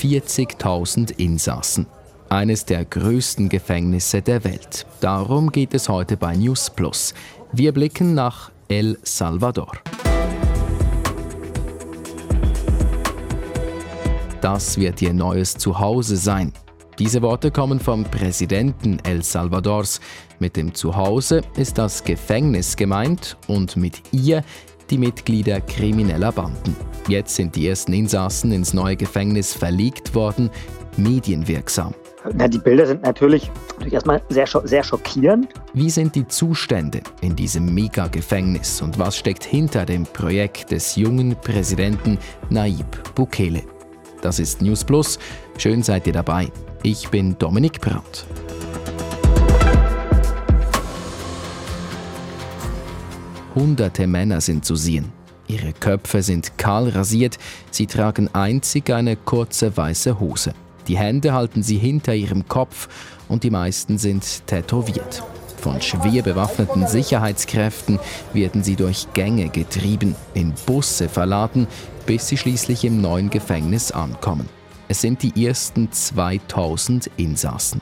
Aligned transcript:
40.000 0.00 1.18
Insassen. 1.18 1.86
Eines 2.28 2.64
der 2.64 2.84
größten 2.84 3.48
Gefängnisse 3.48 4.22
der 4.22 4.42
Welt. 4.42 4.86
Darum 5.00 5.52
geht 5.52 5.72
es 5.72 5.88
heute 5.88 6.16
bei 6.16 6.34
News 6.34 6.68
Plus. 6.68 7.14
Wir 7.52 7.72
blicken 7.72 8.14
nach 8.14 8.50
El 8.66 8.98
Salvador. 9.04 9.70
Das 14.40 14.76
wird 14.78 15.00
ihr 15.00 15.12
neues 15.14 15.56
Zuhause 15.56 16.16
sein. 16.16 16.52
Diese 16.98 17.22
Worte 17.22 17.52
kommen 17.52 17.78
vom 17.78 18.02
Präsidenten 18.02 18.98
El 19.04 19.22
Salvadors. 19.22 20.00
Mit 20.40 20.56
dem 20.56 20.74
Zuhause 20.74 21.42
ist 21.56 21.78
das 21.78 22.02
Gefängnis 22.02 22.74
gemeint 22.74 23.36
und 23.46 23.76
mit 23.76 24.02
ihr 24.10 24.42
die 24.90 24.98
Mitglieder 24.98 25.60
krimineller 25.60 26.32
Banden. 26.32 26.87
Jetzt 27.08 27.36
sind 27.36 27.56
die 27.56 27.66
ersten 27.66 27.94
Insassen 27.94 28.52
ins 28.52 28.74
neue 28.74 28.94
Gefängnis 28.94 29.54
verlegt 29.54 30.14
worden, 30.14 30.50
medienwirksam. 30.98 31.94
Na, 32.34 32.46
die 32.46 32.58
Bilder 32.58 32.86
sind 32.86 33.02
natürlich, 33.02 33.50
erstmal 33.90 34.20
sehr, 34.28 34.46
sehr 34.64 34.84
schockierend. 34.84 35.48
Wie 35.72 35.88
sind 35.88 36.14
die 36.14 36.28
Zustände 36.28 37.00
in 37.22 37.34
diesem 37.34 37.72
Mega-Gefängnis 37.72 38.82
und 38.82 38.98
was 38.98 39.16
steckt 39.16 39.44
hinter 39.44 39.86
dem 39.86 40.04
Projekt 40.04 40.70
des 40.70 40.96
jungen 40.96 41.34
Präsidenten 41.36 42.18
Naib 42.50 43.14
Bukele? 43.14 43.62
Das 44.20 44.38
ist 44.38 44.60
News 44.60 44.84
Plus. 44.84 45.18
Schön 45.56 45.82
seid 45.82 46.06
ihr 46.06 46.12
dabei. 46.12 46.52
Ich 46.82 47.08
bin 47.08 47.38
Dominik 47.38 47.80
Brandt. 47.80 48.26
Hunderte 53.54 54.06
Männer 54.06 54.42
sind 54.42 54.66
zu 54.66 54.76
sehen. 54.76 55.17
Ihre 55.48 55.72
Köpfe 55.72 56.22
sind 56.22 56.58
kahl 56.58 56.90
rasiert, 56.90 57.38
sie 57.70 57.86
tragen 57.86 58.28
einzig 58.34 58.90
eine 58.90 59.16
kurze 59.16 59.74
weiße 59.76 60.20
Hose. 60.20 60.52
Die 60.86 60.98
Hände 60.98 61.32
halten 61.32 61.62
sie 61.62 61.78
hinter 61.78 62.14
ihrem 62.14 62.46
Kopf 62.48 62.88
und 63.28 63.44
die 63.44 63.50
meisten 63.50 63.98
sind 63.98 64.46
tätowiert. 64.46 65.22
Von 65.60 65.82
schwer 65.82 66.22
bewaffneten 66.22 66.86
Sicherheitskräften 66.86 67.98
werden 68.32 68.62
sie 68.62 68.76
durch 68.76 69.08
Gänge 69.12 69.48
getrieben, 69.48 70.14
in 70.34 70.54
Busse 70.66 71.08
verladen, 71.08 71.66
bis 72.06 72.28
sie 72.28 72.36
schließlich 72.36 72.84
im 72.84 73.00
neuen 73.00 73.28
Gefängnis 73.28 73.90
ankommen. 73.90 74.48
Es 74.86 75.00
sind 75.00 75.22
die 75.22 75.46
ersten 75.46 75.90
2000 75.90 77.10
Insassen. 77.16 77.80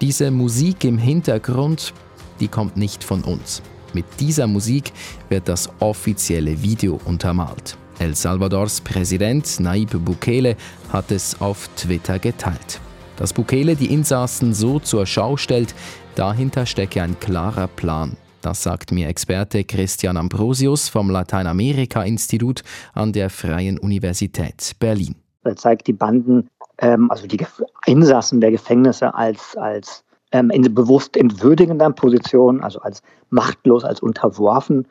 Diese 0.00 0.30
Musik 0.30 0.84
im 0.84 0.98
Hintergrund, 0.98 1.94
die 2.40 2.48
kommt 2.48 2.76
nicht 2.76 3.04
von 3.04 3.22
uns. 3.24 3.62
Mit 3.94 4.04
dieser 4.20 4.46
Musik 4.46 4.92
wird 5.28 5.48
das 5.48 5.68
offizielle 5.80 6.62
Video 6.62 7.00
untermalt. 7.04 7.76
El 7.98 8.14
Salvadors 8.14 8.80
Präsident 8.80 9.58
Naib 9.58 9.90
Bukele 10.04 10.56
hat 10.92 11.10
es 11.10 11.40
auf 11.40 11.68
Twitter 11.76 12.18
geteilt. 12.18 12.80
Dass 13.16 13.32
Bukele 13.32 13.74
die 13.74 13.92
Insassen 13.92 14.54
so 14.54 14.78
zur 14.78 15.06
Schau 15.06 15.36
stellt, 15.36 15.74
dahinter 16.14 16.66
stecke 16.66 17.02
ein 17.02 17.18
klarer 17.18 17.66
Plan. 17.66 18.16
Das 18.40 18.62
sagt 18.62 18.92
mir 18.92 19.08
Experte 19.08 19.64
Christian 19.64 20.16
Ambrosius 20.16 20.88
vom 20.88 21.10
Lateinamerika-Institut 21.10 22.62
an 22.94 23.12
der 23.12 23.30
Freien 23.30 23.78
Universität 23.78 24.76
Berlin. 24.78 25.16
Er 25.42 25.56
zeigt 25.56 25.88
die 25.88 25.92
Banden, 25.92 26.48
ähm, 26.78 27.10
also 27.10 27.26
die 27.26 27.44
Insassen 27.86 28.40
der 28.40 28.52
Gefängnisse 28.52 29.12
als, 29.14 29.56
als 29.56 30.04
ähm, 30.32 30.50
in 30.50 30.74
bewusst 30.74 31.16
entwürdigender 31.16 31.90
Position, 31.90 32.62
also 32.62 32.80
als 32.80 33.02
machtlos, 33.30 33.84
als 33.84 34.00
unterworfen 34.00 34.86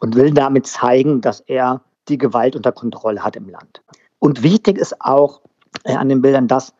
und 0.00 0.14
will 0.14 0.32
damit 0.32 0.66
zeigen, 0.66 1.20
dass 1.20 1.40
er 1.40 1.80
die 2.08 2.18
Gewalt 2.18 2.56
unter 2.56 2.72
Kontrolle 2.72 3.22
hat 3.22 3.36
im 3.36 3.48
Land. 3.48 3.82
Und 4.18 4.42
wichtig 4.42 4.78
ist 4.78 5.00
auch 5.00 5.40
äh, 5.84 5.94
an 5.94 6.08
den 6.08 6.22
Bildern 6.22 6.48
das, 6.48 6.74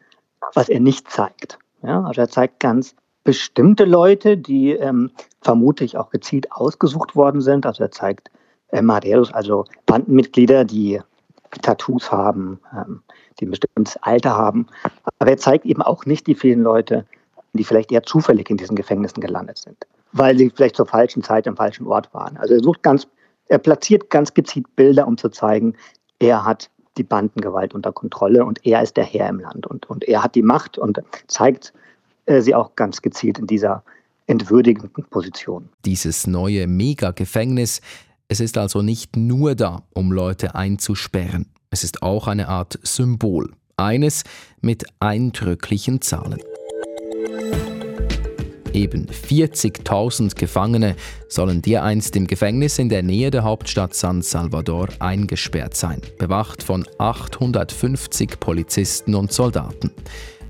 was 0.54 0.68
er 0.68 0.80
nicht 0.80 1.10
zeigt. 1.10 1.58
Ja, 1.82 2.02
also 2.02 2.20
er 2.20 2.28
zeigt 2.28 2.60
ganz 2.60 2.94
bestimmte 3.24 3.84
Leute, 3.84 4.36
die 4.36 4.72
ähm, 4.72 5.10
vermutlich 5.42 5.96
auch 5.96 6.10
gezielt 6.10 6.50
ausgesucht 6.50 7.14
worden 7.14 7.40
sind. 7.40 7.66
Also 7.66 7.84
er 7.84 7.90
zeigt 7.90 8.30
äh, 8.68 8.82
Maderos, 8.82 9.32
also 9.32 9.64
Bandenmitglieder, 9.86 10.64
die 10.64 11.00
Tattoos 11.62 12.10
haben, 12.10 12.60
ähm, 12.74 13.02
die 13.38 13.46
ein 13.46 13.50
bestimmtes 13.50 13.96
Alter 13.98 14.36
haben. 14.36 14.66
Aber 15.18 15.30
er 15.30 15.36
zeigt 15.36 15.66
eben 15.66 15.82
auch 15.82 16.06
nicht 16.06 16.26
die 16.26 16.34
vielen 16.34 16.62
Leute, 16.62 17.06
die 17.58 17.64
vielleicht 17.64 17.92
eher 17.92 18.02
zufällig 18.02 18.48
in 18.50 18.56
diesen 18.56 18.76
Gefängnissen 18.76 19.20
gelandet 19.20 19.58
sind, 19.58 19.76
weil 20.12 20.38
sie 20.38 20.50
vielleicht 20.54 20.76
zur 20.76 20.86
falschen 20.86 21.22
Zeit 21.22 21.46
am 21.46 21.56
falschen 21.56 21.86
Ort 21.86 22.12
waren. 22.14 22.36
Also 22.38 22.54
er 22.54 22.60
sucht 22.60 22.82
ganz, 22.82 23.06
er 23.48 23.58
platziert 23.58 24.10
ganz 24.10 24.32
gezielt 24.32 24.74
Bilder, 24.76 25.06
um 25.06 25.18
zu 25.18 25.28
zeigen, 25.28 25.74
er 26.18 26.44
hat 26.44 26.70
die 26.96 27.04
Bandengewalt 27.04 27.74
unter 27.74 27.92
Kontrolle 27.92 28.44
und 28.44 28.64
er 28.66 28.82
ist 28.82 28.96
der 28.96 29.04
Herr 29.04 29.28
im 29.28 29.40
Land 29.40 29.66
und, 29.66 29.88
und 29.88 30.04
er 30.04 30.22
hat 30.22 30.34
die 30.34 30.42
Macht 30.42 30.78
und 30.78 31.00
zeigt 31.28 31.72
äh, 32.26 32.40
sie 32.40 32.54
auch 32.54 32.74
ganz 32.76 33.02
gezielt 33.02 33.38
in 33.38 33.46
dieser 33.46 33.84
entwürdigenden 34.26 35.04
Position. 35.04 35.68
Dieses 35.84 36.26
neue 36.26 36.66
Mega-Gefängnis, 36.66 37.80
es 38.28 38.40
ist 38.40 38.58
also 38.58 38.82
nicht 38.82 39.16
nur 39.16 39.54
da, 39.54 39.82
um 39.94 40.12
Leute 40.12 40.54
einzusperren. 40.54 41.46
Es 41.70 41.84
ist 41.84 42.02
auch 42.02 42.26
eine 42.28 42.48
Art 42.48 42.78
Symbol. 42.82 43.52
Eines 43.76 44.24
mit 44.60 44.84
eindrücklichen 45.00 46.02
Zahlen. 46.02 46.40
Eben 48.72 49.06
40.000 49.06 50.36
Gefangene 50.36 50.94
sollen 51.26 51.62
dereinst 51.62 52.14
im 52.14 52.26
Gefängnis 52.26 52.78
in 52.78 52.88
der 52.88 53.02
Nähe 53.02 53.30
der 53.30 53.42
Hauptstadt 53.42 53.94
San 53.94 54.22
Salvador 54.22 54.88
eingesperrt 55.00 55.74
sein, 55.74 56.00
bewacht 56.18 56.62
von 56.62 56.86
850 56.98 58.38
Polizisten 58.38 59.16
und 59.16 59.32
Soldaten. 59.32 59.90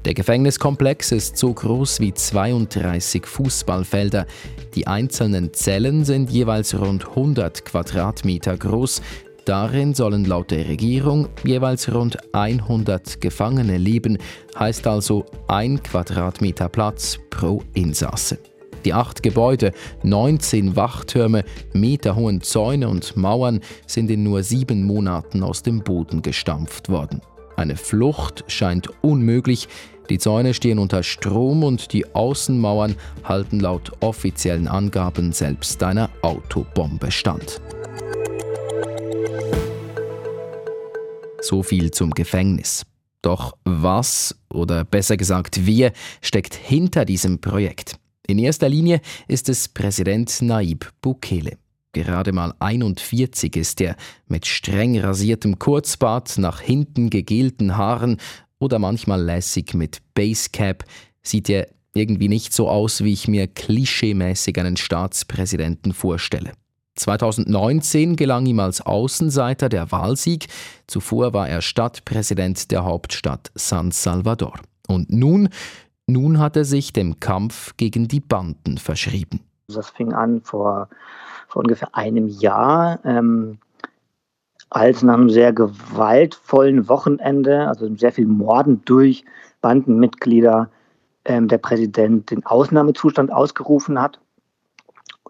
Der 0.04 0.14
Gefängniskomplex 0.14 1.12
ist 1.12 1.36
so 1.36 1.52
groß 1.52 2.00
wie 2.00 2.14
32 2.14 3.26
Fußballfelder. 3.26 4.26
Die 4.74 4.86
einzelnen 4.86 5.52
Zellen 5.54 6.04
sind 6.04 6.30
jeweils 6.30 6.78
rund 6.78 7.08
100 7.08 7.64
Quadratmeter 7.64 8.56
groß, 8.56 9.02
Darin 9.48 9.94
sollen 9.94 10.26
laut 10.26 10.50
der 10.50 10.68
Regierung 10.68 11.26
jeweils 11.42 11.90
rund 11.90 12.18
100 12.34 13.18
Gefangene 13.18 13.78
leben, 13.78 14.18
heißt 14.58 14.86
also 14.86 15.24
ein 15.46 15.82
Quadratmeter 15.82 16.68
Platz 16.68 17.18
pro 17.30 17.62
Insasse. 17.72 18.38
Die 18.84 18.92
acht 18.92 19.22
Gebäude, 19.22 19.72
19 20.02 20.76
Wachtürme, 20.76 21.44
meterhohen 21.72 22.42
Zäune 22.42 22.90
und 22.90 23.16
Mauern 23.16 23.60
sind 23.86 24.10
in 24.10 24.22
nur 24.22 24.42
sieben 24.42 24.84
Monaten 24.84 25.42
aus 25.42 25.62
dem 25.62 25.82
Boden 25.82 26.20
gestampft 26.20 26.90
worden. 26.90 27.22
Eine 27.56 27.76
Flucht 27.76 28.44
scheint 28.48 28.90
unmöglich, 29.00 29.66
die 30.10 30.18
Zäune 30.18 30.52
stehen 30.52 30.78
unter 30.78 31.02
Strom 31.02 31.64
und 31.64 31.94
die 31.94 32.14
Außenmauern 32.14 32.96
halten 33.24 33.60
laut 33.60 33.92
offiziellen 34.00 34.68
Angaben 34.68 35.32
selbst 35.32 35.82
einer 35.82 36.10
Autobombe 36.20 37.10
stand. 37.10 37.62
So 41.40 41.62
viel 41.62 41.90
zum 41.90 42.10
Gefängnis. 42.10 42.84
Doch 43.22 43.56
was, 43.64 44.34
oder 44.52 44.84
besser 44.84 45.16
gesagt 45.16 45.66
wer, 45.66 45.92
steckt 46.20 46.54
hinter 46.54 47.04
diesem 47.04 47.40
Projekt? 47.40 47.96
In 48.26 48.38
erster 48.38 48.68
Linie 48.68 49.00
ist 49.26 49.48
es 49.48 49.68
Präsident 49.68 50.42
Naib 50.42 50.90
Bukele. 51.00 51.56
Gerade 51.92 52.32
mal 52.32 52.54
41 52.58 53.56
ist 53.56 53.80
er, 53.80 53.96
mit 54.26 54.46
streng 54.46 54.98
rasiertem 55.00 55.58
Kurzbart, 55.58 56.38
nach 56.38 56.60
hinten 56.60 57.10
gegelten 57.10 57.76
Haaren 57.76 58.18
oder 58.58 58.78
manchmal 58.78 59.22
lässig 59.22 59.74
mit 59.74 59.98
Basecap, 60.14 60.84
sieht 61.22 61.48
er 61.48 61.68
irgendwie 61.94 62.28
nicht 62.28 62.52
so 62.52 62.68
aus, 62.68 63.02
wie 63.02 63.12
ich 63.12 63.28
mir 63.28 63.46
klischeemäßig 63.46 64.58
einen 64.58 64.76
Staatspräsidenten 64.76 65.92
vorstelle. 65.92 66.52
2019 66.98 68.16
gelang 68.16 68.46
ihm 68.46 68.60
als 68.60 68.80
Außenseiter 68.80 69.68
der 69.68 69.90
Wahlsieg. 69.92 70.48
Zuvor 70.86 71.32
war 71.32 71.48
er 71.48 71.62
Stadtpräsident 71.62 72.70
der 72.70 72.84
Hauptstadt 72.84 73.50
San 73.54 73.90
Salvador. 73.90 74.54
Und 74.86 75.10
nun, 75.10 75.48
nun 76.06 76.38
hat 76.38 76.56
er 76.56 76.64
sich 76.64 76.92
dem 76.92 77.20
Kampf 77.20 77.76
gegen 77.76 78.08
die 78.08 78.20
Banden 78.20 78.78
verschrieben. 78.78 79.40
Das 79.68 79.90
fing 79.90 80.12
an 80.12 80.40
vor, 80.42 80.88
vor 81.48 81.62
ungefähr 81.62 81.94
einem 81.94 82.26
Jahr, 82.26 83.00
ähm, 83.04 83.58
als 84.70 85.02
nach 85.02 85.14
einem 85.14 85.30
sehr 85.30 85.52
gewaltvollen 85.52 86.88
Wochenende, 86.88 87.68
also 87.68 87.94
sehr 87.96 88.12
viel 88.12 88.26
Morden 88.26 88.82
durch 88.84 89.24
Bandenmitglieder, 89.60 90.70
ähm, 91.24 91.48
der 91.48 91.58
Präsident 91.58 92.30
den 92.30 92.44
Ausnahmezustand 92.44 93.32
ausgerufen 93.32 94.00
hat 94.00 94.18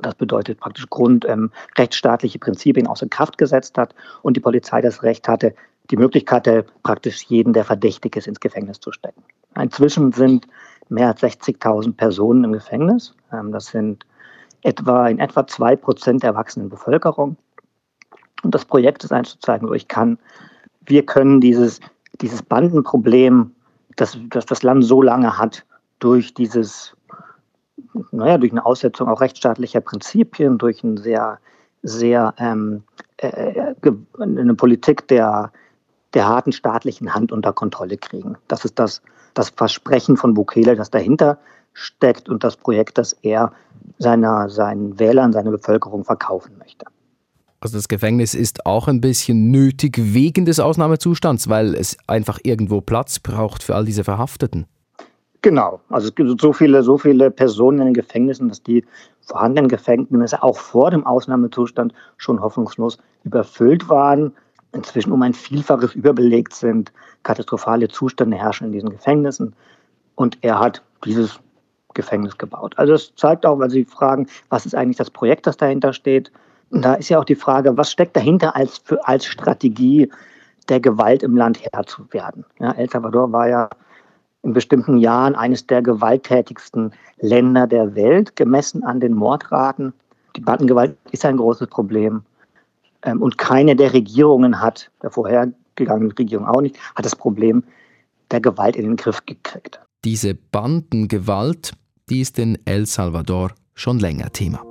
das 0.03 0.15
bedeutet 0.15 0.61
praktisch 0.61 0.89
Grund 0.89 1.25
ähm, 1.27 1.51
Prinzipien 1.77 2.87
außer 2.87 3.09
Kraft 3.09 3.39
gesetzt 3.39 3.79
hat 3.79 3.95
und 4.23 4.37
die 4.37 4.41
Polizei 4.41 4.81
das 4.81 5.03
Recht 5.03 5.29
hatte, 5.29 5.55
die 5.91 5.97
Möglichkeit 5.97 6.47
hatte, 6.47 6.67
praktisch 6.83 7.25
jeden, 7.25 7.53
der 7.53 7.65
verdächtig 7.65 8.17
ist, 8.17 8.27
ins 8.27 8.41
Gefängnis 8.41 8.81
zu 8.81 8.93
stecken. 8.93 9.23
Inzwischen 9.59 10.13
sind 10.13 10.47
mehr 10.89 11.09
als 11.09 11.23
60.000 11.23 11.97
Personen 11.97 12.45
im 12.45 12.53
Gefängnis. 12.53 13.15
Ähm, 13.33 13.53
das 13.53 13.67
sind 13.67 14.07
etwa 14.63 15.09
in 15.09 15.19
etwa 15.19 15.47
zwei 15.47 15.77
Prozent 15.77 16.23
der 16.23 16.31
erwachsenen 16.31 16.69
Bevölkerung. 16.69 17.37
Und 18.43 18.55
das 18.55 18.65
Projekt 18.65 19.05
ist 19.05 19.13
eins 19.13 19.31
zu 19.31 19.39
zeigen, 19.39 19.67
so 19.67 19.75
ich 19.75 19.89
kann 19.89 20.19
wir 20.89 21.05
können 21.05 21.41
dieses, 21.41 21.81
dieses 22.21 22.43
Bandenproblem, 22.43 23.53
das, 23.97 24.19
das 24.31 24.47
das 24.47 24.63
Land 24.63 24.85
so 24.85 25.03
lange 25.03 25.39
hat, 25.39 25.65
durch 25.99 26.35
dieses, 26.35 26.95
naja, 28.11 28.39
durch 28.39 28.53
eine 28.53 28.65
Aussetzung 28.65 29.09
auch 29.09 29.21
rechtsstaatlicher 29.21 29.81
Prinzipien, 29.81 30.59
durch 30.59 30.83
ein 30.83 30.97
sehr, 30.97 31.39
sehr 31.83 32.35
ähm, 32.39 32.83
äh, 33.19 33.75
eine 34.19 34.55
Politik 34.55 35.09
der, 35.09 35.53
der 36.15 36.27
harten 36.27 36.53
staatlichen 36.53 37.15
Hand 37.15 37.33
unter 37.33 37.53
Kontrolle 37.53 37.97
kriegen. 37.97 38.37
Das 38.49 38.65
ist 38.65 38.79
das, 38.79 39.03
das 39.35 39.51
Versprechen 39.51 40.17
von 40.17 40.35
Bukele, 40.35 40.77
das 40.77 40.91
dahinter 40.91 41.39
steckt 41.73 42.29
und 42.29 42.45
das 42.45 42.57
Projekt, 42.57 42.99
das 42.99 43.13
er 43.23 43.53
seiner, 43.99 44.49
seinen 44.49 44.99
Wählern, 44.99 45.33
seiner 45.33 45.51
Bevölkerung 45.51 46.05
verkaufen 46.05 46.59
möchte. 46.59 46.87
Also 47.61 47.77
das 47.77 47.89
Gefängnis 47.89 48.35
ist 48.35 48.67
auch 48.67 48.87
ein 48.87 49.01
bisschen 49.01 49.51
nötig 49.51 49.97
wegen 49.99 50.45
des 50.45 50.61
Ausnahmezustands, 50.61 51.49
weil 51.49 51.75
es 51.75 51.97
einfach 52.07 52.39
irgendwo 52.45 52.81
Platz 52.81 53.19
braucht 53.19 53.65
für 53.65 53.75
all 53.75 53.85
diese 53.85 54.05
Verhafteten. 54.05 54.67
Genau, 55.43 55.81
also 55.89 56.09
es 56.09 56.15
gibt 56.15 56.41
so 56.41 56.53
viele, 56.53 56.83
so 56.83 56.99
viele 56.99 57.31
Personen 57.31 57.79
in 57.79 57.85
den 57.87 57.95
Gefängnissen, 57.95 58.49
dass 58.49 58.63
die 58.63 58.85
vorhandenen 59.21 59.69
Gefängnisse 59.69 60.43
auch 60.43 60.59
vor 60.59 60.91
dem 60.91 61.07
Ausnahmezustand 61.07 61.95
schon 62.17 62.41
hoffnungslos 62.41 62.99
überfüllt 63.23 63.89
waren, 63.89 64.33
inzwischen 64.73 65.13
um 65.13 65.23
ein 65.23 65.35
Vielfaches 65.35 65.95
überbelegt 65.95 66.55
sind, 66.55 66.93
katastrophale 67.23 67.89
Zustände 67.89 68.37
herrschen 68.37 68.67
in 68.67 68.73
diesen 68.73 68.91
Gefängnissen. 68.91 69.55
Und 70.17 70.39
er 70.41 70.59
hat 70.59 70.83
dieses 71.05 71.39
Gefängnis 71.95 72.37
gebaut. 72.37 72.75
Also 72.77 72.95
das 72.95 73.15
zeigt 73.15 73.47
auch, 73.47 73.59
weil 73.61 73.71
Sie 73.71 73.85
fragen, 73.85 74.27
was 74.49 74.67
ist 74.67 74.75
eigentlich 74.75 74.97
das 74.97 75.11
Projekt, 75.11 75.47
das 75.47 75.57
dahinter 75.57 75.93
steht. 75.93 76.33
Und 76.71 76.85
da 76.85 76.95
ist 76.95 77.09
ja 77.09 77.19
auch 77.19 77.25
die 77.25 77.35
Frage, 77.35 77.77
was 77.77 77.93
steckt 77.93 78.17
dahinter 78.17 78.57
als, 78.57 78.79
für, 78.79 79.07
als 79.07 79.25
Strategie 79.25 80.11
der 80.69 80.81
Gewalt 80.81 81.23
im 81.23 81.37
Land 81.37 81.61
Herr 81.63 81.87
zu 81.87 82.13
werden. 82.13 82.45
Ja, 82.59 82.73
El 82.73 82.91
Salvador 82.91 83.33
war 83.33 83.49
ja 83.49 83.69
in 84.43 84.53
bestimmten 84.53 84.99
Jahren 84.99 85.35
eines 85.35 85.67
der 85.67 85.83
gewalttätigsten 85.83 86.93
Länder 87.21 87.67
der 87.67 87.95
Welt, 87.95 88.37
gemessen 88.37 88.85
an 88.85 89.01
den 89.01 89.15
Mordraten. 89.15 89.93
Die 90.37 90.41
Bandengewalt 90.41 90.97
ist 91.11 91.25
ein 91.25 91.37
großes 91.37 91.69
Problem. 91.69 92.23
Ähm, 93.03 93.23
und 93.23 93.39
keine 93.39 93.77
der 93.77 93.93
Regierungen 93.93 94.61
hat, 94.61 94.91
der 95.03 95.11
vorhergegangenen 95.11 96.13
Regierung 96.13 96.47
auch 96.47 96.61
nicht, 96.61 96.77
hat 96.95 97.05
das 97.05 97.17
Problem 97.17 97.65
der 98.31 98.41
Gewalt 98.41 98.77
in 98.77 98.85
den 98.85 98.97
Griff 98.97 99.25
gekriegt. 99.27 99.81
Diese 100.05 100.35
Bandengewalt, 100.35 101.73
die 102.09 102.21
ist 102.21 102.39
in 102.39 102.59
El 102.65 102.87
Salvador 102.87 103.53
schon 103.75 103.99
länger 103.99 104.31
Thema. 104.31 104.63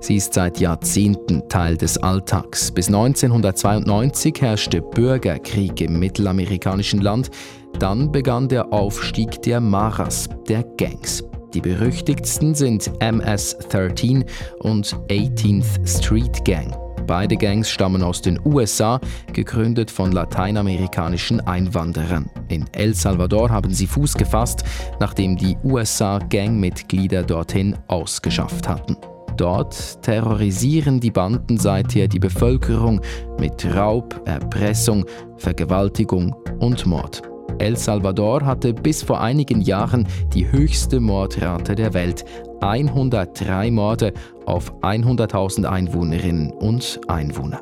Sie 0.00 0.16
ist 0.16 0.32
seit 0.32 0.58
Jahrzehnten 0.60 1.46
Teil 1.48 1.76
des 1.76 1.98
Alltags. 1.98 2.70
Bis 2.70 2.88
1992 2.88 4.40
herrschte 4.40 4.80
Bürgerkrieg 4.80 5.80
im 5.82 5.98
mittelamerikanischen 5.98 7.02
Land. 7.02 7.30
Dann 7.78 8.10
begann 8.10 8.48
der 8.48 8.72
Aufstieg 8.72 9.42
der 9.42 9.60
Maras, 9.60 10.28
der 10.48 10.64
Gangs. 10.78 11.22
Die 11.52 11.60
berüchtigtsten 11.60 12.54
sind 12.54 12.90
MS-13 13.00 14.24
und 14.60 14.96
18th 15.08 15.86
Street 15.86 16.44
Gang. 16.44 16.74
Beide 17.06 17.36
Gangs 17.36 17.68
stammen 17.68 18.02
aus 18.02 18.22
den 18.22 18.38
USA, 18.44 19.00
gegründet 19.32 19.90
von 19.90 20.12
lateinamerikanischen 20.12 21.40
Einwanderern. 21.40 22.30
In 22.48 22.66
El 22.72 22.94
Salvador 22.94 23.50
haben 23.50 23.74
sie 23.74 23.88
Fuß 23.88 24.14
gefasst, 24.14 24.62
nachdem 25.00 25.36
die 25.36 25.56
USA 25.64 26.18
Gangmitglieder 26.18 27.24
dorthin 27.24 27.76
ausgeschafft 27.88 28.68
hatten. 28.68 28.96
Dort 29.36 30.02
terrorisieren 30.02 31.00
die 31.00 31.10
Banden 31.10 31.58
seither 31.58 32.08
die 32.08 32.18
Bevölkerung 32.18 33.00
mit 33.38 33.64
Raub, 33.74 34.20
Erpressung, 34.26 35.04
Vergewaltigung 35.36 36.34
und 36.58 36.86
Mord. 36.86 37.22
El 37.58 37.76
Salvador 37.76 38.44
hatte 38.44 38.72
bis 38.72 39.02
vor 39.02 39.20
einigen 39.20 39.60
Jahren 39.60 40.08
die 40.32 40.50
höchste 40.50 40.98
Mordrate 40.98 41.74
der 41.74 41.92
Welt. 41.92 42.24
103 42.62 43.70
Morde 43.70 44.14
auf 44.46 44.72
100.000 44.82 45.64
Einwohnerinnen 45.64 46.52
und 46.52 47.00
Einwohner. 47.08 47.60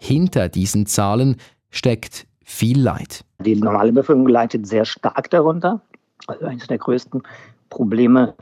Hinter 0.00 0.48
diesen 0.48 0.86
Zahlen 0.86 1.36
steckt 1.70 2.26
viel 2.42 2.80
Leid. 2.80 3.24
Die 3.40 3.56
normale 3.56 3.92
Bevölkerung 3.92 4.28
leidet 4.28 4.66
sehr 4.66 4.84
stark 4.84 5.30
darunter. 5.30 5.80
Also 6.26 6.46
eines 6.46 6.66
der 6.66 6.78
größten 6.78 7.22
Probleme 7.68 8.34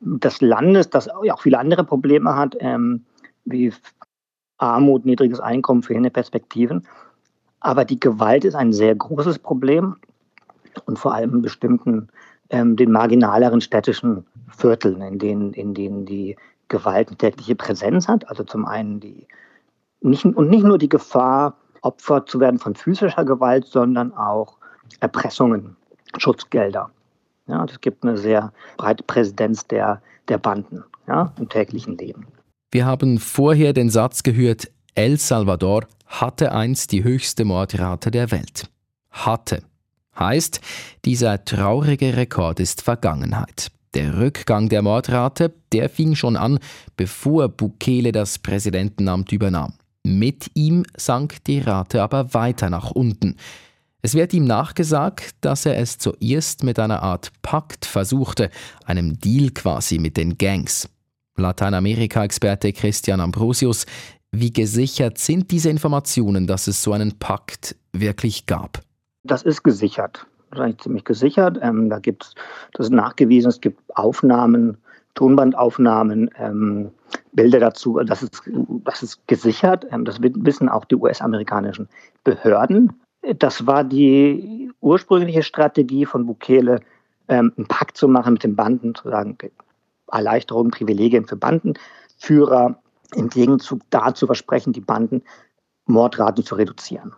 des 0.00 0.40
Landes, 0.40 0.90
das 0.90 1.08
auch 1.08 1.40
viele 1.40 1.58
andere 1.58 1.84
Probleme 1.84 2.36
hat, 2.36 2.56
ähm, 2.60 3.04
wie 3.44 3.72
Armut, 4.58 5.04
niedriges 5.04 5.40
Einkommen, 5.40 5.82
fehlende 5.82 6.10
Perspektiven. 6.10 6.86
Aber 7.60 7.84
die 7.84 8.00
Gewalt 8.00 8.44
ist 8.44 8.54
ein 8.54 8.72
sehr 8.72 8.94
großes 8.94 9.38
Problem 9.38 9.96
und 10.84 10.98
vor 10.98 11.14
allem 11.14 11.34
in 11.34 11.42
bestimmten, 11.42 12.08
ähm, 12.50 12.76
den 12.76 12.92
marginaleren 12.92 13.60
städtischen 13.60 14.26
Vierteln, 14.50 15.00
in 15.00 15.18
denen, 15.18 15.52
in 15.54 15.74
denen 15.74 16.06
die 16.06 16.36
Gewalt 16.68 17.08
eine 17.08 17.16
tägliche 17.16 17.54
Präsenz 17.54 18.08
hat. 18.08 18.28
Also 18.28 18.44
zum 18.44 18.66
einen 18.66 19.00
die, 19.00 19.26
nicht, 20.00 20.24
und 20.24 20.48
nicht 20.48 20.64
nur 20.64 20.78
die 20.78 20.88
Gefahr, 20.88 21.56
Opfer 21.82 22.26
zu 22.26 22.40
werden 22.40 22.58
von 22.58 22.74
physischer 22.74 23.24
Gewalt, 23.24 23.66
sondern 23.66 24.12
auch 24.12 24.58
Erpressungen, 25.00 25.76
Schutzgelder. 26.18 26.90
Ja, 27.48 27.64
es 27.64 27.80
gibt 27.80 28.04
eine 28.04 28.18
sehr 28.18 28.52
breite 28.76 29.02
Präsidenz 29.02 29.66
der, 29.66 30.02
der 30.28 30.38
Banden 30.38 30.84
ja, 31.06 31.32
im 31.38 31.48
täglichen 31.48 31.96
Leben. 31.96 32.26
Wir 32.70 32.84
haben 32.84 33.18
vorher 33.18 33.72
den 33.72 33.90
Satz 33.90 34.22
gehört, 34.22 34.70
El 34.94 35.18
Salvador 35.18 35.86
hatte 36.06 36.52
einst 36.52 36.92
die 36.92 37.04
höchste 37.04 37.44
Mordrate 37.44 38.10
der 38.10 38.30
Welt. 38.30 38.68
Hatte. 39.10 39.62
Heißt, 40.18 40.60
dieser 41.04 41.44
traurige 41.44 42.16
Rekord 42.16 42.60
ist 42.60 42.82
Vergangenheit. 42.82 43.70
Der 43.94 44.18
Rückgang 44.18 44.68
der 44.68 44.82
Mordrate, 44.82 45.54
der 45.72 45.88
fing 45.88 46.14
schon 46.14 46.36
an, 46.36 46.58
bevor 46.96 47.48
Bukele 47.48 48.12
das 48.12 48.38
Präsidentenamt 48.38 49.32
übernahm. 49.32 49.74
Mit 50.04 50.50
ihm 50.54 50.84
sank 50.96 51.42
die 51.44 51.60
Rate 51.60 52.02
aber 52.02 52.32
weiter 52.34 52.70
nach 52.70 52.90
unten. 52.90 53.36
Es 54.06 54.14
wird 54.14 54.32
ihm 54.34 54.44
nachgesagt, 54.44 55.34
dass 55.40 55.66
er 55.66 55.78
es 55.78 55.98
zuerst 55.98 56.62
mit 56.62 56.78
einer 56.78 57.02
Art 57.02 57.32
Pakt 57.42 57.84
versuchte, 57.84 58.50
einem 58.84 59.18
Deal 59.18 59.50
quasi 59.50 59.98
mit 59.98 60.16
den 60.16 60.38
Gangs. 60.38 60.88
Lateinamerika-Experte 61.36 62.72
Christian 62.72 63.20
Ambrosius, 63.20 63.84
wie 64.30 64.52
gesichert 64.52 65.18
sind 65.18 65.50
diese 65.50 65.70
Informationen, 65.70 66.46
dass 66.46 66.68
es 66.68 66.84
so 66.84 66.92
einen 66.92 67.18
Pakt 67.18 67.74
wirklich 67.92 68.46
gab? 68.46 68.80
Das 69.24 69.42
ist 69.42 69.64
gesichert. 69.64 70.24
Das 70.52 70.60
eigentlich 70.60 70.78
ziemlich 70.78 71.04
gesichert. 71.04 71.58
Ähm, 71.60 71.90
da 71.90 71.98
gibt's, 71.98 72.36
das 72.74 72.86
ist 72.86 72.92
nachgewiesen, 72.92 73.48
es 73.48 73.60
gibt 73.60 73.80
Aufnahmen, 73.96 74.78
Tonbandaufnahmen, 75.16 76.30
ähm, 76.38 76.92
Bilder 77.32 77.58
dazu. 77.58 77.98
Das 78.06 78.22
ist, 78.22 78.40
das 78.84 79.02
ist 79.02 79.26
gesichert. 79.26 79.84
Ähm, 79.90 80.04
das 80.04 80.20
wissen 80.22 80.68
auch 80.68 80.84
die 80.84 80.94
US-amerikanischen 80.94 81.88
Behörden. 82.22 82.92
Das 83.34 83.66
war 83.66 83.82
die 83.82 84.70
ursprüngliche 84.80 85.42
Strategie 85.42 86.06
von 86.06 86.26
Bukele, 86.26 86.80
ähm, 87.28 87.52
einen 87.56 87.66
Pakt 87.66 87.96
zu 87.96 88.08
machen 88.08 88.34
mit 88.34 88.44
den 88.44 88.54
Banden, 88.54 88.94
zu 88.94 89.08
sagen, 89.08 89.36
Erleichterungen, 90.10 90.70
Privilegien 90.70 91.26
für 91.26 91.36
Bandenführer, 91.36 92.80
im 93.14 93.28
Gegenzug 93.28 93.80
dazu 93.90 94.26
versprechen, 94.26 94.72
die 94.72 94.80
Banden 94.80 95.22
Mordraten 95.86 96.44
zu 96.44 96.56
reduzieren. 96.56 97.12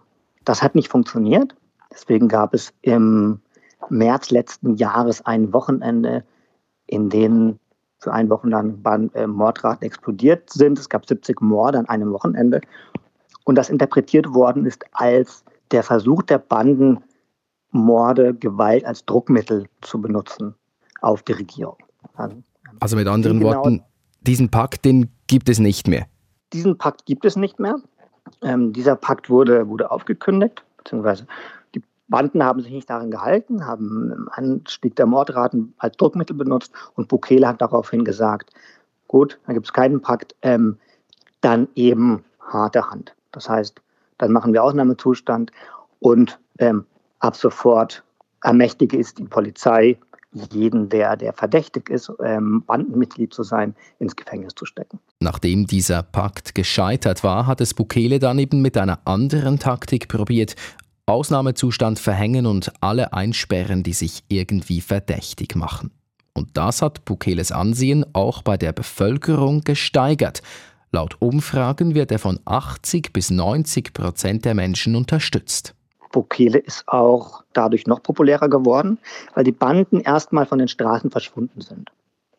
Das 0.44 0.62
hat 0.62 0.74
nicht 0.74 0.88
funktioniert. 0.88 1.54
Deswegen 1.90 2.28
gab 2.28 2.54
es 2.54 2.72
im 2.82 3.40
März 3.88 4.30
letzten 4.30 4.76
Jahres 4.76 5.24
ein 5.24 5.52
Wochenende, 5.52 6.24
in 6.86 7.08
dem 7.08 7.58
für 7.98 8.12
ein 8.12 8.30
Wochenende 8.30 9.10
äh, 9.14 9.26
Mordraten 9.26 9.84
explodiert 9.84 10.50
sind. 10.50 10.78
Es 10.78 10.88
gab 10.88 11.06
70 11.06 11.40
Morde 11.40 11.78
an 11.78 11.88
einem 11.88 12.12
Wochenende. 12.12 12.60
Und 13.44 13.56
das 13.56 13.70
interpretiert 13.70 14.32
worden 14.34 14.66
ist 14.66 14.84
als 14.92 15.44
der 15.70 15.82
Versuch 15.82 16.22
der 16.22 16.38
Banden, 16.38 17.02
Morde, 17.70 18.34
Gewalt 18.34 18.84
als 18.84 19.04
Druckmittel 19.04 19.66
zu 19.82 20.00
benutzen 20.00 20.54
auf 21.00 21.22
die 21.22 21.32
Regierung. 21.32 21.76
Also 22.80 22.96
mit 22.96 23.06
anderen 23.06 23.40
genau, 23.40 23.54
Worten, 23.54 23.82
diesen 24.22 24.50
Pakt, 24.50 24.84
den 24.84 25.10
gibt 25.26 25.48
es 25.48 25.58
nicht 25.58 25.86
mehr. 25.86 26.06
Diesen 26.52 26.78
Pakt 26.78 27.06
gibt 27.06 27.24
es 27.24 27.36
nicht 27.36 27.58
mehr. 27.58 27.76
Ähm, 28.42 28.72
dieser 28.72 28.96
Pakt 28.96 29.30
wurde, 29.30 29.68
wurde 29.68 29.90
aufgekündigt, 29.90 30.62
beziehungsweise 30.78 31.26
die 31.74 31.82
Banden 32.08 32.42
haben 32.42 32.60
sich 32.60 32.72
nicht 32.72 32.88
daran 32.90 33.10
gehalten, 33.10 33.66
haben 33.66 34.28
einen 34.32 34.58
Anstieg 34.58 34.96
der 34.96 35.06
Mordraten 35.06 35.74
als 35.78 35.96
Druckmittel 35.96 36.36
benutzt 36.36 36.72
und 36.94 37.08
Bukele 37.08 37.46
hat 37.46 37.60
daraufhin 37.60 38.04
gesagt, 38.04 38.50
gut, 39.08 39.38
dann 39.46 39.54
gibt 39.54 39.66
es 39.66 39.72
keinen 39.72 40.00
Pakt, 40.00 40.34
ähm, 40.42 40.78
dann 41.40 41.68
eben 41.74 42.24
harte 42.40 42.90
Hand. 42.90 43.14
Das 43.32 43.48
heißt, 43.48 43.80
dann 44.18 44.32
machen 44.32 44.52
wir 44.52 44.62
Ausnahmezustand 44.62 45.50
und 46.00 46.38
ähm, 46.58 46.84
ab 47.20 47.36
sofort 47.36 48.04
ermächtige 48.42 48.96
ist 48.96 49.18
die 49.18 49.24
Polizei, 49.24 49.98
jeden, 50.32 50.88
der, 50.88 51.16
der 51.16 51.32
verdächtig 51.32 51.88
ist, 51.88 52.12
ähm, 52.22 52.62
Bandenmitglied 52.66 53.32
zu 53.32 53.42
sein, 53.42 53.74
ins 53.98 54.14
Gefängnis 54.14 54.54
zu 54.54 54.66
stecken. 54.66 54.98
Nachdem 55.20 55.66
dieser 55.66 56.02
Pakt 56.02 56.54
gescheitert 56.54 57.24
war, 57.24 57.46
hat 57.46 57.60
es 57.60 57.72
Bukele 57.74 58.18
dann 58.18 58.38
eben 58.38 58.60
mit 58.60 58.76
einer 58.76 59.00
anderen 59.06 59.58
Taktik 59.58 60.08
probiert. 60.08 60.54
Ausnahmezustand 61.06 61.98
verhängen 61.98 62.44
und 62.44 62.72
alle 62.80 63.14
einsperren, 63.14 63.82
die 63.82 63.94
sich 63.94 64.24
irgendwie 64.28 64.82
verdächtig 64.82 65.56
machen. 65.56 65.90
Und 66.34 66.56
das 66.56 66.82
hat 66.82 67.04
Bukeles 67.04 67.50
Ansehen 67.50 68.04
auch 68.12 68.42
bei 68.42 68.56
der 68.56 68.72
Bevölkerung 68.72 69.62
gesteigert. 69.62 70.42
Laut 70.90 71.16
Umfragen 71.20 71.94
wird 71.94 72.10
er 72.10 72.18
von 72.18 72.40
80 72.44 73.12
bis 73.12 73.30
90 73.30 73.92
Prozent 73.92 74.44
der 74.44 74.54
Menschen 74.54 74.96
unterstützt. 74.96 75.74
Bukele 76.12 76.58
ist 76.58 76.88
auch 76.88 77.44
dadurch 77.52 77.86
noch 77.86 78.02
populärer 78.02 78.48
geworden, 78.48 78.98
weil 79.34 79.44
die 79.44 79.52
Banden 79.52 80.00
erstmal 80.00 80.46
von 80.46 80.58
den 80.58 80.68
Straßen 80.68 81.10
verschwunden 81.10 81.60
sind. 81.60 81.90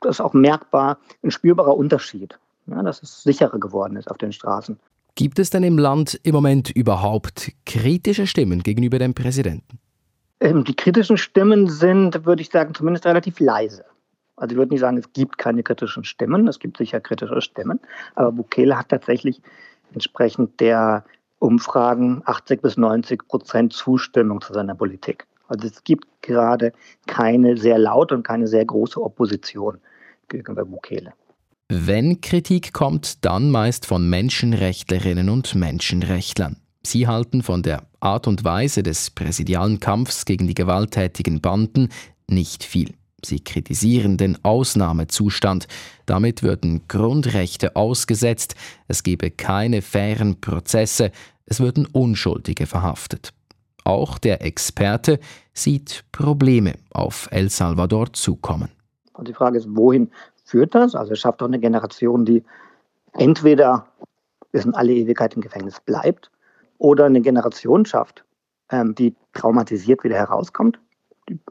Das 0.01 0.15
ist 0.15 0.21
auch 0.21 0.33
merkbar 0.33 0.97
ein 1.23 1.29
spürbarer 1.29 1.77
Unterschied, 1.77 2.39
ja, 2.67 2.81
dass 2.81 3.03
es 3.03 3.23
sicherer 3.23 3.59
geworden 3.59 3.95
ist 3.97 4.09
auf 4.09 4.17
den 4.17 4.31
Straßen. 4.31 4.79
Gibt 5.15 5.37
es 5.37 5.49
denn 5.49 5.63
im 5.63 5.77
Land 5.77 6.19
im 6.23 6.33
Moment 6.33 6.69
überhaupt 6.69 7.51
kritische 7.65 8.25
Stimmen 8.25 8.63
gegenüber 8.63 8.99
dem 8.99 9.13
Präsidenten? 9.13 9.79
Ähm, 10.39 10.63
die 10.63 10.75
kritischen 10.75 11.17
Stimmen 11.17 11.67
sind, 11.67 12.25
würde 12.25 12.41
ich 12.41 12.49
sagen, 12.49 12.73
zumindest 12.73 13.05
relativ 13.05 13.39
leise. 13.39 13.83
Also 14.39 14.53
ich 14.53 14.57
würde 14.57 14.73
nicht 14.73 14.81
sagen, 14.81 14.97
es 14.97 15.11
gibt 15.13 15.37
keine 15.37 15.63
kritischen 15.63 16.03
Stimmen, 16.03 16.47
es 16.47 16.59
gibt 16.59 16.77
sicher 16.77 16.99
kritische 16.99 17.41
Stimmen, 17.41 17.79
aber 18.15 18.31
Bukele 18.31 18.77
hat 18.77 18.89
tatsächlich 18.89 19.41
entsprechend 19.93 20.59
der 20.59 21.03
Umfragen 21.39 22.21
80 22.25 22.61
bis 22.61 22.77
90 22.77 23.27
Prozent 23.27 23.73
Zustimmung 23.73 24.41
zu 24.41 24.53
seiner 24.53 24.75
Politik. 24.75 25.25
Also 25.47 25.67
es 25.67 25.83
gibt 25.83 26.07
gerade 26.21 26.73
keine 27.07 27.57
sehr 27.57 27.79
laute 27.79 28.15
und 28.15 28.23
keine 28.23 28.47
sehr 28.47 28.65
große 28.65 29.01
Opposition 29.01 29.79
gegenüber 30.27 30.65
Bukele. 30.65 31.13
Wenn 31.69 32.21
Kritik 32.21 32.73
kommt, 32.73 33.25
dann 33.25 33.51
meist 33.51 33.85
von 33.85 34.09
Menschenrechtlerinnen 34.09 35.29
und 35.29 35.53
Menschenrechtlern. 35.55 36.57
Sie 36.81 37.07
halten 37.07 37.43
von 37.43 37.61
der 37.61 37.83
Art 37.99 38.27
und 38.27 38.43
Weise 38.43 38.83
des 38.83 39.11
präsidialen 39.11 39.79
Kampfs 39.79 40.25
gegen 40.25 40.47
die 40.47 40.55
gewalttätigen 40.55 41.41
Banden 41.41 41.89
nicht 42.27 42.63
viel. 42.63 42.93
Sie 43.23 43.39
kritisieren 43.43 44.17
den 44.17 44.43
Ausnahmezustand. 44.43 45.67
Damit 46.05 46.43
würden 46.43 46.87
Grundrechte 46.87 47.75
ausgesetzt, 47.75 48.55
es 48.87 49.03
gebe 49.03 49.31
keine 49.31 49.81
fairen 49.81 50.39
Prozesse, 50.39 51.11
es 51.45 51.59
würden 51.59 51.85
Unschuldige 51.85 52.65
verhaftet. 52.65 53.33
Auch 53.83 54.17
der 54.17 54.43
Experte 54.43 55.19
sieht 55.53 56.03
Probleme 56.11 56.73
auf 56.91 57.27
El 57.31 57.49
Salvador 57.49 58.13
zukommen. 58.13 58.69
Und 59.13 59.27
die 59.27 59.33
Frage 59.33 59.57
ist, 59.57 59.67
wohin 59.69 60.11
führt 60.45 60.75
das? 60.75 60.95
Also 60.95 61.13
es 61.13 61.19
schafft 61.19 61.41
doch 61.41 61.47
eine 61.47 61.59
Generation, 61.59 62.25
die 62.25 62.43
entweder 63.13 63.87
bis 64.51 64.65
in 64.65 64.73
alle 64.73 64.93
Ewigkeit 64.93 65.35
im 65.35 65.41
Gefängnis 65.41 65.79
bleibt 65.79 66.31
oder 66.77 67.05
eine 67.05 67.21
Generation 67.21 67.85
schafft, 67.85 68.23
ähm, 68.71 68.95
die 68.95 69.15
traumatisiert 69.33 70.03
wieder 70.03 70.15
herauskommt 70.15 70.79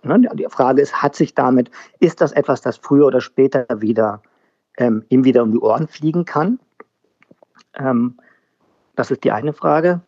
Ne, 0.03 0.29
die 0.35 0.47
Frage 0.49 0.83
ist, 0.83 1.03
hat 1.03 1.15
sich 1.15 1.35
damit, 1.35 1.71
ist 2.01 2.21
das 2.21 2.33
etwas, 2.33 2.61
das 2.61 2.77
früher 2.77 3.07
oder 3.07 3.21
später 3.21 3.67
wieder 3.77 4.23
ähm, 4.77 5.05
ihm 5.09 5.25
wieder 5.25 5.43
um 5.43 5.53
die 5.53 5.59
Ohren 5.59 5.89
fliegen 5.89 6.25
kann? 6.25 6.59
Ähm, 7.75 8.19
das 8.97 9.11
ist 9.11 9.25
die 9.25 9.33
eine 9.33 9.53
Frage. 9.53 10.01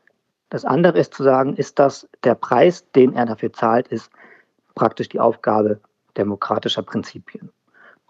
Das 0.49 0.65
andere 0.65 0.99
ist 0.99 1.15
zu 1.15 1.23
sagen, 1.23 1.55
ist 1.55 1.79
das 1.79 2.09
der 2.25 2.35
Preis, 2.35 2.91
den 2.93 3.15
er 3.15 3.27
dafür 3.27 3.53
zahlt, 3.53 3.89
ist 3.89 4.11
praktisch 4.75 5.09
die 5.09 5.21
Aufgabe 5.21 5.81
demokratischer 6.17 6.83
Prinzipien. 6.83 7.51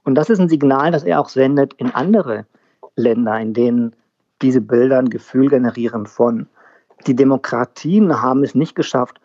Und 0.05 0.15
das 0.15 0.31
ist 0.31 0.41
ein 0.41 0.49
Signal, 0.49 0.91
das 0.91 1.05
er 1.05 1.21
auch 1.21 1.29
sendet 1.29 1.75
in 1.75 1.91
andere 1.95 2.47
Länder, 2.97 3.39
in 3.39 3.53
denen 3.53 3.97
diese 4.41 4.61
Bilder 4.61 4.99
ein 4.99 5.11
Gefühl 5.11 5.49
generieren 5.49 6.07
von, 6.07 6.49
die 7.07 7.17
Demokratien 7.17 8.21
haben 8.21 8.43
es 8.43 8.55
nicht 8.55 8.75
geschafft, 8.75 9.20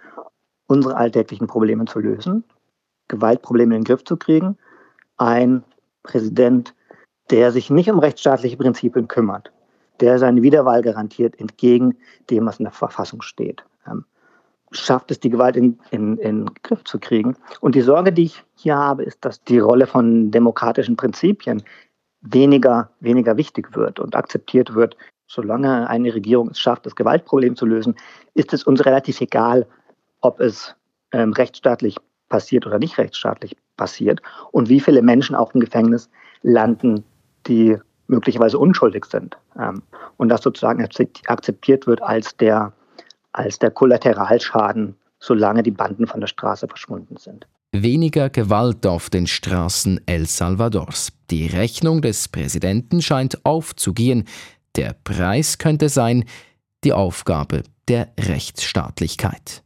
unsere 0.68 0.96
alltäglichen 0.96 1.48
Probleme 1.48 1.86
zu 1.86 2.00
lösen, 2.00 2.44
Gewaltprobleme 3.08 3.76
in 3.76 3.82
den 3.82 3.86
Griff 3.86 4.04
zu 4.04 4.18
kriegen. 4.18 4.58
Ein 5.18 5.64
Präsident, 6.04 6.74
der 7.30 7.52
sich 7.52 7.70
nicht 7.70 7.90
um 7.90 8.00
rechtsstaatliche 8.00 8.58
Prinzipien 8.58 9.08
kümmert, 9.08 9.52
der 10.00 10.20
seine 10.20 10.42
Wiederwahl 10.42 10.82
garantiert, 10.82 11.40
entgegen 11.40 11.98
dem, 12.30 12.46
was 12.46 12.60
in 12.60 12.66
der 12.66 12.74
Verfassung 12.74 13.22
steht. 13.22 13.64
Ähm, 13.88 14.06
schafft 14.72 15.12
es, 15.12 15.20
die 15.20 15.30
Gewalt 15.30 15.56
in, 15.56 15.80
in, 15.92 16.18
in 16.18 16.46
den 16.46 16.52
Griff 16.64 16.84
zu 16.84 17.00
kriegen. 17.00 17.36
Und 17.62 17.76
die 17.76 17.82
Sorge, 17.82 18.12
die 18.12 18.24
ich 18.24 18.44
hier 18.56 18.76
habe, 18.76 19.04
ist, 19.04 19.24
dass 19.24 19.44
die 19.44 19.60
Rolle 19.60 19.88
von 19.88 20.32
demokratischen 20.32 20.96
Prinzipien 20.96 21.64
weniger, 22.22 22.90
weniger 23.00 23.38
wichtig 23.38 23.76
wird 23.76 24.00
und 24.00 24.16
akzeptiert 24.16 24.74
wird. 24.74 24.98
Solange 25.28 25.90
eine 25.90 26.14
Regierung 26.14 26.50
es 26.50 26.60
schafft, 26.60 26.86
das 26.86 26.96
Gewaltproblem 26.96 27.56
zu 27.56 27.66
lösen, 27.66 27.96
ist 28.34 28.54
es 28.54 28.64
uns 28.64 28.86
relativ 28.86 29.22
egal, 29.22 29.66
ob 30.22 30.40
es 30.40 30.76
ähm, 31.12 31.34
rechtsstaatlich 31.34 31.98
passiert 32.30 32.66
oder 32.66 32.80
nicht 32.80 32.98
rechtsstaatlich 32.98 33.56
passiert 33.78 34.22
und 34.52 34.70
wie 34.70 34.80
viele 34.80 35.02
Menschen 35.02 35.36
auch 35.36 35.54
im 35.54 35.62
Gefängnis 35.62 36.10
landen, 36.42 37.04
die 37.48 37.78
möglicherweise 38.08 38.58
unschuldig 38.58 39.06
sind. 39.06 39.38
Ähm, 39.60 39.82
und 40.18 40.30
das 40.30 40.42
sozusagen 40.42 40.84
akzeptiert 41.28 41.88
wird 41.88 42.02
als 42.02 42.36
der, 42.38 42.74
als 43.34 43.60
der 43.60 43.72
Kollateralschaden, 43.72 44.96
solange 45.20 45.64
die 45.64 45.72
Banden 45.72 46.08
von 46.08 46.22
der 46.22 46.28
Straße 46.28 46.68
verschwunden 46.68 47.18
sind. 47.18 47.48
Weniger 47.72 48.30
Gewalt 48.30 48.88
auf 48.88 49.10
den 49.10 49.28
Straßen 49.28 50.00
El 50.06 50.28
Salvadors. 50.28 51.12
Die 51.30 51.48
Rechnung 51.48 52.02
des 52.02 52.30
Präsidenten 52.30 53.02
scheint 53.02 53.44
aufzugehen. 53.46 54.26
Der 54.78 54.96
Preis 55.04 55.58
könnte 55.58 55.90
sein 55.90 56.26
die 56.84 56.94
Aufgabe 56.94 57.64
der 57.88 58.14
Rechtsstaatlichkeit. 58.18 59.64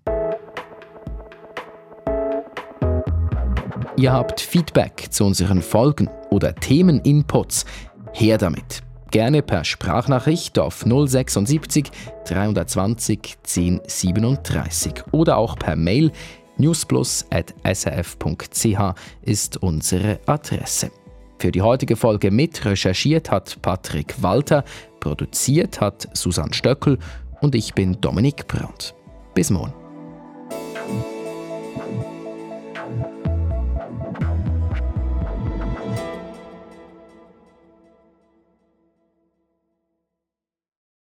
Ihr 3.99 4.13
habt 4.13 4.39
Feedback 4.39 5.07
zu 5.09 5.25
unseren 5.25 5.61
Folgen 5.61 6.09
oder 6.29 6.55
Themeninputs. 6.55 7.65
Her 8.13 8.37
damit. 8.37 8.81
Gerne 9.11 9.41
per 9.41 9.65
Sprachnachricht 9.65 10.57
auf 10.57 10.85
076 10.85 11.91
320 12.23 13.37
1037 13.45 14.93
oder 15.11 15.35
auch 15.35 15.57
per 15.57 15.75
Mail 15.75 16.13
newsplus.srf.ch 16.55 18.79
ist 19.21 19.57
unsere 19.57 20.21
Adresse. 20.27 20.91
Für 21.37 21.51
die 21.51 21.61
heutige 21.61 21.97
Folge 21.97 22.31
mit 22.31 22.63
recherchiert 22.63 23.29
hat 23.29 23.61
Patrick 23.61 24.23
Walter, 24.23 24.63
produziert 25.01 25.81
hat 25.81 26.07
Susanne 26.13 26.53
Stöckel 26.53 26.99
und 27.41 27.53
ich 27.53 27.73
bin 27.73 27.99
Dominik 27.99 28.47
Brandt. 28.47 28.95
Bis 29.33 29.49
morgen. 29.49 29.73